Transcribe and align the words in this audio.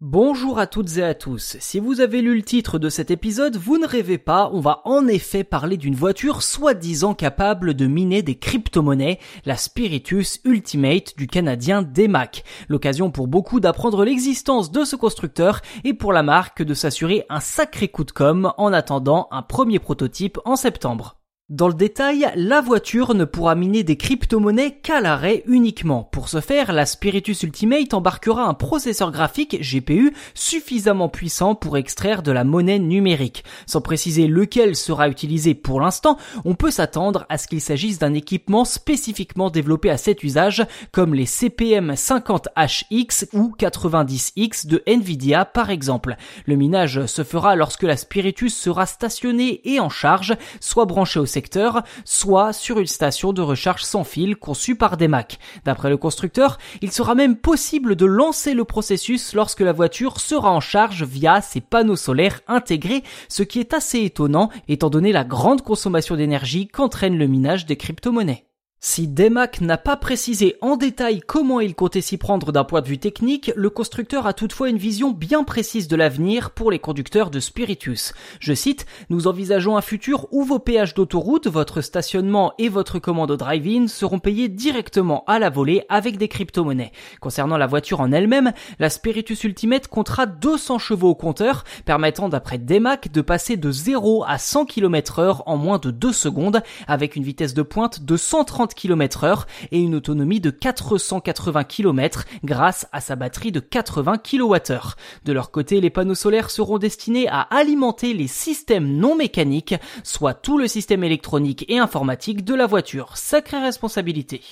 Bonjour 0.00 0.58
à 0.58 0.66
toutes 0.66 0.98
et 0.98 1.02
à 1.02 1.14
tous. 1.14 1.56
Si 1.60 1.78
vous 1.78 2.00
avez 2.00 2.20
lu 2.20 2.34
le 2.34 2.42
titre 2.42 2.78
de 2.78 2.88
cet 2.88 3.10
épisode, 3.10 3.56
vous 3.56 3.78
ne 3.78 3.86
rêvez 3.86 4.18
pas, 4.18 4.50
on 4.52 4.60
va 4.60 4.82
en 4.84 5.06
effet 5.06 5.44
parler 5.44 5.76
d'une 5.76 5.94
voiture 5.94 6.42
soi-disant 6.42 7.14
capable 7.14 7.72
de 7.72 7.86
miner 7.86 8.20
des 8.20 8.34
crypto-monnaies, 8.34 9.18
la 9.46 9.56
Spiritus 9.56 10.40
Ultimate 10.44 11.16
du 11.16 11.26
Canadien 11.26 11.82
DEMAC. 11.82 12.44
L'occasion 12.68 13.10
pour 13.10 13.28
beaucoup 13.28 13.60
d'apprendre 13.60 14.04
l'existence 14.04 14.70
de 14.70 14.84
ce 14.84 14.96
constructeur 14.96 15.62
et 15.84 15.94
pour 15.94 16.12
la 16.12 16.22
marque 16.22 16.62
de 16.62 16.74
s'assurer 16.74 17.24
un 17.30 17.40
sacré 17.40 17.88
coup 17.88 18.04
de 18.04 18.10
com 18.10 18.52
en 18.58 18.72
attendant 18.72 19.28
un 19.30 19.42
premier 19.42 19.78
prototype 19.78 20.38
en 20.44 20.56
septembre. 20.56 21.16
Dans 21.50 21.68
le 21.68 21.74
détail, 21.74 22.32
la 22.36 22.62
voiture 22.62 23.14
ne 23.14 23.26
pourra 23.26 23.54
miner 23.54 23.82
des 23.82 23.98
crypto-monnaies 23.98 24.78
qu'à 24.82 25.02
l'arrêt 25.02 25.42
uniquement. 25.46 26.08
Pour 26.10 26.30
ce 26.30 26.40
faire, 26.40 26.72
la 26.72 26.86
Spiritus 26.86 27.42
Ultimate 27.42 27.92
embarquera 27.92 28.44
un 28.44 28.54
processeur 28.54 29.12
graphique 29.12 29.60
GPU 29.60 30.14
suffisamment 30.32 31.10
puissant 31.10 31.54
pour 31.54 31.76
extraire 31.76 32.22
de 32.22 32.32
la 32.32 32.44
monnaie 32.44 32.78
numérique. 32.78 33.44
Sans 33.66 33.82
préciser 33.82 34.26
lequel 34.26 34.74
sera 34.74 35.06
utilisé 35.10 35.52
pour 35.52 35.82
l'instant, 35.82 36.16
on 36.46 36.54
peut 36.54 36.70
s'attendre 36.70 37.26
à 37.28 37.36
ce 37.36 37.46
qu'il 37.46 37.60
s'agisse 37.60 37.98
d'un 37.98 38.14
équipement 38.14 38.64
spécifiquement 38.64 39.50
développé 39.50 39.90
à 39.90 39.98
cet 39.98 40.22
usage, 40.22 40.64
comme 40.92 41.12
les 41.12 41.26
CPM 41.26 41.92
50HX 41.92 43.28
ou 43.34 43.54
90X 43.58 44.66
de 44.66 44.82
Nvidia 44.86 45.44
par 45.44 45.68
exemple. 45.68 46.16
Le 46.46 46.56
minage 46.56 47.04
se 47.04 47.22
fera 47.22 47.54
lorsque 47.54 47.82
la 47.82 47.98
Spiritus 47.98 48.56
sera 48.56 48.86
stationnée 48.86 49.60
et 49.70 49.78
en 49.78 49.90
charge, 49.90 50.38
soit 50.58 50.86
branchée 50.86 51.20
au 51.20 51.33
secteur, 51.34 51.82
soit 52.04 52.52
sur 52.52 52.78
une 52.78 52.86
station 52.86 53.32
de 53.32 53.42
recharge 53.42 53.82
sans 53.82 54.04
fil 54.04 54.36
conçue 54.36 54.76
par 54.76 54.96
Mac. 55.08 55.38
D'après 55.64 55.90
le 55.90 55.96
constructeur, 55.96 56.58
il 56.80 56.92
sera 56.92 57.14
même 57.14 57.36
possible 57.36 57.96
de 57.96 58.06
lancer 58.06 58.54
le 58.54 58.64
processus 58.64 59.34
lorsque 59.34 59.60
la 59.60 59.72
voiture 59.72 60.20
sera 60.20 60.50
en 60.50 60.60
charge 60.60 61.02
via 61.04 61.40
ses 61.40 61.60
panneaux 61.60 61.96
solaires 61.96 62.40
intégrés, 62.46 63.02
ce 63.28 63.42
qui 63.42 63.60
est 63.60 63.74
assez 63.74 64.00
étonnant 64.00 64.50
étant 64.68 64.90
donné 64.90 65.12
la 65.12 65.24
grande 65.24 65.62
consommation 65.62 66.16
d'énergie 66.16 66.68
qu'entraîne 66.68 67.18
le 67.18 67.26
minage 67.26 67.66
des 67.66 67.76
crypto-monnaies. 67.76 68.46
Si 68.86 69.08
Demac 69.08 69.62
n'a 69.62 69.78
pas 69.78 69.96
précisé 69.96 70.56
en 70.60 70.76
détail 70.76 71.22
comment 71.26 71.58
il 71.58 71.74
comptait 71.74 72.02
s'y 72.02 72.18
prendre 72.18 72.52
d'un 72.52 72.64
point 72.64 72.82
de 72.82 72.86
vue 72.86 72.98
technique, 72.98 73.50
le 73.56 73.70
constructeur 73.70 74.26
a 74.26 74.34
toutefois 74.34 74.68
une 74.68 74.76
vision 74.76 75.10
bien 75.10 75.42
précise 75.42 75.88
de 75.88 75.96
l'avenir 75.96 76.50
pour 76.50 76.70
les 76.70 76.78
conducteurs 76.78 77.30
de 77.30 77.40
Spiritus. 77.40 78.12
Je 78.40 78.52
cite, 78.52 78.84
nous 79.08 79.26
envisageons 79.26 79.78
un 79.78 79.80
futur 79.80 80.26
où 80.32 80.44
vos 80.44 80.58
péages 80.58 80.92
d'autoroute, 80.92 81.46
votre 81.46 81.80
stationnement 81.80 82.52
et 82.58 82.68
votre 82.68 82.98
commande 82.98 83.30
au 83.30 83.38
drive-in 83.38 83.88
seront 83.88 84.18
payés 84.18 84.50
directement 84.50 85.24
à 85.26 85.38
la 85.38 85.48
volée 85.48 85.86
avec 85.88 86.18
des 86.18 86.28
crypto-monnaies. 86.28 86.92
Concernant 87.22 87.56
la 87.56 87.66
voiture 87.66 88.02
en 88.02 88.12
elle-même, 88.12 88.52
la 88.78 88.90
Spiritus 88.90 89.44
Ultimate 89.44 89.88
comptera 89.88 90.26
200 90.26 90.78
chevaux 90.78 91.08
au 91.08 91.14
compteur, 91.14 91.64
permettant 91.86 92.28
d'après 92.28 92.58
Demac 92.58 93.10
de 93.10 93.22
passer 93.22 93.56
de 93.56 93.72
0 93.72 94.24
à 94.28 94.36
100 94.36 94.66
km 94.66 95.20
heure 95.20 95.42
en 95.46 95.56
moins 95.56 95.78
de 95.78 95.90
2 95.90 96.12
secondes 96.12 96.62
avec 96.86 97.16
une 97.16 97.24
vitesse 97.24 97.54
de 97.54 97.62
pointe 97.62 98.04
de 98.04 98.18
130 98.18 98.73
km 98.74 99.24
heure 99.24 99.46
et 99.70 99.78
une 99.78 99.94
autonomie 99.94 100.40
de 100.40 100.50
480 100.50 101.64
km 101.64 102.24
grâce 102.44 102.86
à 102.92 103.00
sa 103.00 103.16
batterie 103.16 103.52
de 103.52 103.60
80 103.60 104.18
kWh. 104.18 104.94
De 105.24 105.32
leur 105.32 105.50
côté, 105.50 105.80
les 105.80 105.90
panneaux 105.90 106.14
solaires 106.14 106.50
seront 106.50 106.78
destinés 106.78 107.28
à 107.28 107.40
alimenter 107.40 108.14
les 108.14 108.28
systèmes 108.28 108.96
non 108.96 109.16
mécaniques, 109.16 109.74
soit 110.02 110.34
tout 110.34 110.58
le 110.58 110.68
système 110.68 111.04
électronique 111.04 111.64
et 111.68 111.78
informatique 111.78 112.44
de 112.44 112.54
la 112.54 112.66
voiture. 112.66 113.16
Sacrée 113.16 113.58
responsabilité. 113.58 114.42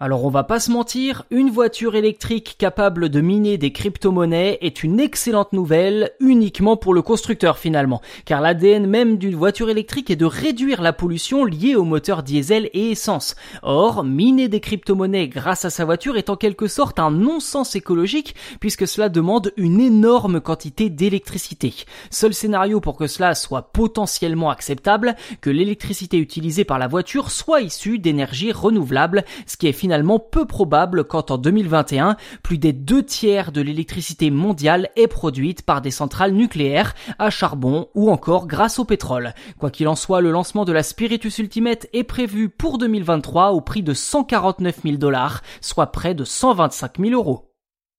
Alors 0.00 0.24
on 0.24 0.30
va 0.30 0.44
pas 0.44 0.60
se 0.60 0.70
mentir, 0.70 1.24
une 1.32 1.50
voiture 1.50 1.96
électrique 1.96 2.54
capable 2.56 3.08
de 3.08 3.20
miner 3.20 3.58
des 3.58 3.72
crypto-monnaies 3.72 4.58
est 4.60 4.84
une 4.84 5.00
excellente 5.00 5.52
nouvelle 5.52 6.12
uniquement 6.20 6.76
pour 6.76 6.94
le 6.94 7.02
constructeur 7.02 7.58
finalement, 7.58 8.00
car 8.24 8.40
l'ADN 8.40 8.86
même 8.86 9.16
d'une 9.18 9.34
voiture 9.34 9.70
électrique 9.70 10.08
est 10.08 10.14
de 10.14 10.24
réduire 10.24 10.82
la 10.82 10.92
pollution 10.92 11.44
liée 11.44 11.74
aux 11.74 11.82
moteurs 11.82 12.22
diesel 12.22 12.70
et 12.74 12.92
essence. 12.92 13.34
Or, 13.64 14.04
miner 14.04 14.46
des 14.46 14.60
crypto-monnaies 14.60 15.26
grâce 15.26 15.64
à 15.64 15.70
sa 15.70 15.84
voiture 15.84 16.16
est 16.16 16.30
en 16.30 16.36
quelque 16.36 16.68
sorte 16.68 17.00
un 17.00 17.10
non-sens 17.10 17.74
écologique 17.74 18.36
puisque 18.60 18.86
cela 18.86 19.08
demande 19.08 19.52
une 19.56 19.80
énorme 19.80 20.40
quantité 20.40 20.90
d'électricité. 20.90 21.74
Seul 22.12 22.34
scénario 22.34 22.80
pour 22.80 22.96
que 22.96 23.08
cela 23.08 23.34
soit 23.34 23.72
potentiellement 23.72 24.50
acceptable, 24.50 25.16
que 25.40 25.50
l'électricité 25.50 26.18
utilisée 26.18 26.64
par 26.64 26.78
la 26.78 26.86
voiture 26.86 27.32
soit 27.32 27.62
issue 27.62 27.98
d'énergie 27.98 28.52
renouvelable, 28.52 29.24
ce 29.48 29.56
qui 29.56 29.66
est 29.66 29.87
finalement 29.88 30.18
peu 30.18 30.44
probable 30.44 31.04
quand 31.04 31.30
en 31.30 31.38
2021, 31.38 32.16
plus 32.42 32.58
des 32.58 32.74
deux 32.74 33.02
tiers 33.02 33.52
de 33.52 33.62
l'électricité 33.62 34.30
mondiale 34.30 34.90
est 34.96 35.06
produite 35.06 35.62
par 35.62 35.80
des 35.80 35.90
centrales 35.90 36.32
nucléaires, 36.32 36.94
à 37.18 37.30
charbon 37.30 37.88
ou 37.94 38.10
encore 38.10 38.46
grâce 38.46 38.78
au 38.78 38.84
pétrole. 38.84 39.32
Quoi 39.58 39.70
qu'il 39.70 39.88
en 39.88 39.96
soit, 39.96 40.20
le 40.20 40.30
lancement 40.30 40.66
de 40.66 40.72
la 40.72 40.82
Spiritus 40.82 41.38
Ultimate 41.38 41.86
est 41.94 42.04
prévu 42.04 42.50
pour 42.50 42.76
2023 42.76 43.52
au 43.52 43.62
prix 43.62 43.82
de 43.82 43.94
149 43.94 44.82
000 44.84 44.96
dollars, 44.98 45.40
soit 45.62 45.86
près 45.86 46.14
de 46.14 46.24
125 46.24 46.98
000 46.98 47.12
euros. 47.12 47.47